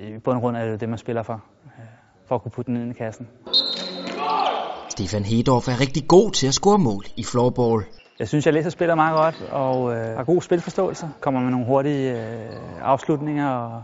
I 0.00 0.18
bund 0.18 0.36
og 0.36 0.40
grund 0.42 0.56
er 0.56 0.64
det 0.64 0.80
det, 0.80 0.88
man 0.88 0.98
spiller 0.98 1.22
for, 1.22 1.42
øh, 1.64 1.84
for 2.28 2.34
at 2.34 2.42
kunne 2.42 2.50
putte 2.50 2.72
den 2.72 2.82
ind 2.82 2.90
i 2.90 2.94
kassen. 2.94 3.28
Stefan 4.88 5.24
Hedorf 5.24 5.68
er 5.68 5.80
rigtig 5.80 6.08
god 6.08 6.30
til 6.30 6.46
at 6.46 6.54
score 6.54 6.78
mål 6.78 7.04
i 7.16 7.24
floorball. 7.24 7.84
Jeg 8.18 8.28
synes, 8.28 8.46
jeg 8.46 8.54
læser 8.54 8.70
spillet 8.70 8.96
meget 8.96 9.16
godt 9.16 9.50
og 9.50 9.96
øh, 9.96 10.16
har 10.16 10.24
god 10.24 10.42
spilforståelse. 10.42 11.08
Kommer 11.20 11.40
med 11.40 11.50
nogle 11.50 11.66
hurtige 11.66 12.12
øh, 12.12 12.48
afslutninger 12.82 13.48
og, 13.48 13.82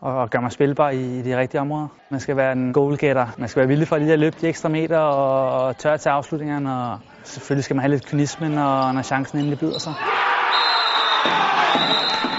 og 0.00 0.30
gør 0.30 0.40
mig 0.40 0.52
spilbar 0.52 0.90
i, 0.90 1.18
i 1.18 1.22
de 1.22 1.38
rigtige 1.38 1.60
områder. 1.60 1.88
Man 2.10 2.20
skal 2.20 2.36
være 2.36 2.52
en 2.52 2.72
goalgetter. 2.72 3.26
Man 3.38 3.48
skal 3.48 3.60
være 3.60 3.68
villig 3.68 3.88
for 3.88 3.96
lige 3.96 4.12
at 4.12 4.18
løbe 4.18 4.36
de 4.40 4.48
ekstra 4.48 4.68
meter 4.68 4.98
og, 4.98 5.66
og 5.66 5.76
tørre 5.76 5.98
til 5.98 6.08
afslutningerne. 6.08 6.74
Og 6.74 6.98
selvfølgelig 7.24 7.64
skal 7.64 7.76
man 7.76 7.82
have 7.82 7.90
lidt 7.90 8.06
kynisme, 8.06 8.48
når, 8.48 8.92
når 8.92 9.02
chancen 9.02 9.38
endelig 9.38 9.58
byder 9.58 9.78
sig. 9.78 9.94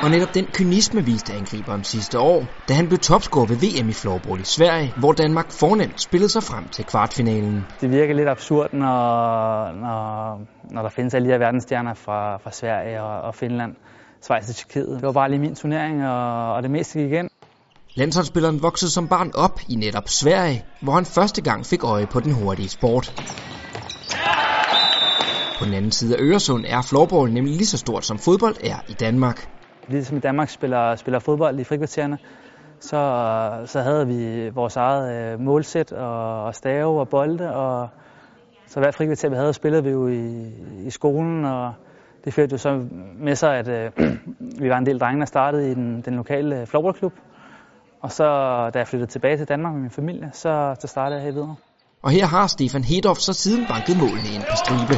Og 0.03 0.09
netop 0.09 0.33
den 0.33 0.45
kynisme 0.53 1.05
viste 1.05 1.33
angriberen 1.33 1.83
sidste 1.83 2.19
år, 2.19 2.47
da 2.67 2.73
han 2.73 2.87
blev 2.87 2.99
topscorer 2.99 3.45
ved 3.45 3.57
VM 3.57 3.89
i 3.89 3.93
floorball 3.93 4.41
i 4.41 4.45
Sverige, 4.45 4.93
hvor 4.97 5.11
Danmark 5.11 5.51
fornemt 5.51 6.01
spillede 6.01 6.29
sig 6.29 6.43
frem 6.43 6.67
til 6.67 6.85
kvartfinalen. 6.85 7.65
Det 7.81 7.91
virker 7.91 8.13
lidt 8.13 8.29
absurd, 8.29 8.73
når, 8.73 9.71
når, 9.83 10.41
når 10.71 10.81
der 10.81 10.89
findes 10.89 11.13
alle 11.13 11.27
de 11.27 11.31
her 11.31 11.37
verdensstjerner 11.39 11.93
fra, 11.93 12.37
fra 12.37 12.51
Sverige 12.51 13.01
og, 13.01 13.21
og 13.21 13.35
Finland, 13.35 13.75
Schweiz 14.21 14.49
og 14.49 14.55
Tjekkiet. 14.55 14.95
Det 14.95 15.03
var 15.03 15.11
bare 15.11 15.29
lige 15.29 15.39
min 15.39 15.55
turnering, 15.55 16.07
og, 16.07 16.53
og 16.53 16.63
det 16.63 16.71
meste 16.71 16.99
gik 16.99 17.11
igen. 17.11 17.29
Landsholdsspilleren 17.95 18.61
voksede 18.61 18.91
som 18.91 19.07
barn 19.07 19.31
op 19.33 19.59
i 19.69 19.75
netop 19.75 20.09
Sverige, 20.09 20.65
hvor 20.81 20.93
han 20.93 21.05
første 21.05 21.41
gang 21.41 21.65
fik 21.65 21.83
øje 21.83 22.07
på 22.07 22.19
den 22.19 22.31
hurtige 22.31 22.69
sport. 22.69 23.13
På 25.61 25.65
den 25.65 25.73
anden 25.73 25.91
side 25.91 26.17
af 26.17 26.21
Øresund 26.21 26.65
er 26.67 26.81
floorball 26.81 27.33
nemlig 27.33 27.55
lige 27.55 27.65
så 27.65 27.77
stort 27.77 28.05
som 28.05 28.17
fodbold 28.17 28.55
er 28.63 28.75
i 28.89 28.93
Danmark. 28.93 29.49
Ligesom 29.87 30.17
i 30.17 30.19
Danmark 30.19 30.49
spiller, 30.49 30.95
spiller 30.95 31.19
fodbold 31.19 31.59
i 31.59 31.63
frikvartererne, 31.63 32.17
så, 32.79 33.63
så 33.65 33.81
havde 33.81 34.07
vi 34.07 34.49
vores 34.49 34.75
eget 34.75 35.33
øh, 35.33 35.39
målsæt 35.39 35.91
og, 35.91 36.43
og 36.43 36.55
stave 36.55 36.99
og 36.99 37.09
bolde. 37.09 37.55
Og, 37.55 37.89
så 38.67 38.79
hver 38.79 38.91
frikvarter 38.91 39.29
vi 39.29 39.35
havde, 39.35 39.53
spillede 39.53 39.83
vi 39.83 39.89
jo 39.89 40.07
i, 40.07 40.51
i 40.85 40.89
skolen, 40.89 41.45
og 41.45 41.73
det 42.25 42.33
førte 42.33 42.51
jo 42.51 42.57
så 42.57 42.85
med 43.19 43.35
sig, 43.35 43.57
at 43.57 43.67
øh, 43.67 43.91
vi 44.61 44.69
var 44.69 44.77
en 44.77 44.85
del 44.85 44.99
drenge, 44.99 45.19
der 45.19 45.25
startede 45.25 45.71
i 45.71 45.73
den, 45.73 46.01
den 46.01 46.15
lokale 46.15 46.65
floorballklub. 46.65 47.13
Og 48.01 48.11
så, 48.11 48.23
da 48.73 48.79
jeg 48.79 48.87
flyttede 48.87 49.11
tilbage 49.11 49.37
til 49.37 49.47
Danmark 49.47 49.73
med 49.73 49.81
min 49.81 49.91
familie, 49.91 50.29
så, 50.33 50.75
så 50.79 50.87
startede 50.87 51.19
jeg 51.19 51.25
her 51.25 51.33
videre. 51.33 51.55
Og 52.01 52.11
her 52.11 52.25
har 52.25 52.47
Stefan 52.47 52.83
Hedorf 52.83 53.17
så 53.17 53.33
siden 53.33 53.67
banket 53.67 53.97
målene 53.97 54.29
ind 54.29 54.45
på 54.49 54.55
stribe. 54.55 54.93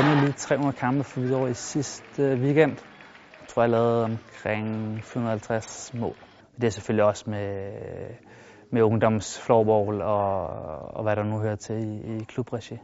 Rundede 0.00 0.20
lige 0.20 0.32
300 0.32 0.76
kampe 0.76 1.04
for 1.04 1.20
videre 1.20 1.50
i 1.50 1.54
sidste 1.54 2.22
weekend. 2.22 2.76
Jeg 3.40 3.48
tror, 3.48 3.62
jeg 3.62 3.70
lavede 3.70 4.04
omkring 4.04 5.00
450 5.04 5.94
mål. 5.94 6.14
Det 6.60 6.64
er 6.64 6.70
selvfølgelig 6.70 7.04
også 7.04 7.24
med, 7.26 7.72
med 8.72 8.82
ungdoms 8.82 9.40
floorball 9.40 10.02
og, 10.02 10.46
og 10.96 11.02
hvad 11.02 11.16
der 11.16 11.22
nu 11.22 11.38
hører 11.38 11.56
til 11.56 11.76
i, 11.76 12.16
i 12.16 12.24
klubregi. 12.28 12.78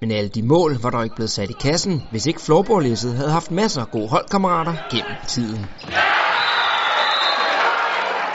Men 0.00 0.10
alle 0.10 0.28
de 0.28 0.42
mål 0.42 0.72
var 0.82 0.90
der 0.90 1.02
ikke 1.02 1.14
blevet 1.14 1.30
sat 1.30 1.50
i 1.50 1.56
kassen, 1.60 2.02
hvis 2.10 2.26
ikke 2.26 2.40
floorballlæsset 2.40 3.12
havde 3.16 3.30
haft 3.30 3.50
masser 3.50 3.80
af 3.80 3.90
gode 3.90 4.08
holdkammerater 4.08 4.74
gennem 4.92 5.16
tiden. 5.26 5.64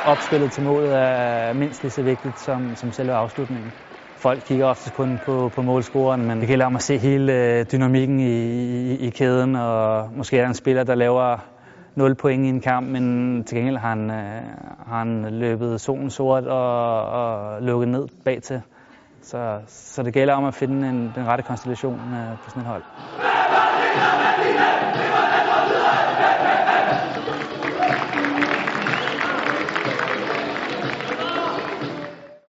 Opspillet 0.06 0.52
til 0.52 0.64
målet 0.64 0.94
er 0.94 1.54
mindst 1.54 1.82
lige 1.82 1.92
så 1.92 2.04
vigtigt 2.04 2.40
som, 2.40 2.76
som 2.76 2.92
selve 2.92 3.14
afslutningen. 3.14 3.72
Folk 4.18 4.44
kigger 4.46 4.66
ofte 4.66 4.92
kun 4.92 5.20
på, 5.20 5.50
på 5.50 5.62
målscoren, 5.62 6.26
men 6.26 6.40
det 6.40 6.48
gælder 6.48 6.66
om 6.66 6.76
at 6.76 6.82
se 6.82 6.98
hele 6.98 7.34
øh, 7.34 7.66
dynamikken 7.72 8.20
i, 8.20 8.32
i, 8.92 8.98
i 8.98 9.10
kæden, 9.10 9.56
og 9.56 10.10
måske 10.16 10.38
er 10.38 10.42
der 10.42 10.48
en 10.48 10.56
spiller, 10.56 10.84
der 10.84 10.96
laver 10.96 11.38
0 11.96 12.16
point 12.16 12.46
i 12.46 12.50
en 12.50 12.62
kamp, 12.62 12.88
men 12.88 13.44
til 13.44 13.58
gengæld 13.58 13.78
har 13.78 13.90
han, 13.90 14.10
øh, 14.10 14.42
har 14.88 14.98
han 14.98 15.26
løbet 15.26 15.82
solen 15.82 16.10
sort 16.10 16.44
og, 16.48 17.06
og 17.06 17.62
lukket 17.62 17.88
ned 17.88 18.08
bagtil. 18.26 18.62
Så, 19.22 19.60
så 19.68 20.04
det 20.04 20.14
gælder 20.14 20.34
om 20.34 20.46
at 20.46 20.54
finde 20.54 20.90
en, 20.90 21.12
den 21.16 21.28
rette 21.28 21.44
konstellation 21.44 22.14
øh, 22.14 22.38
på 22.44 22.50
sådan 22.50 22.62
et 22.62 22.68
hold. 22.68 22.84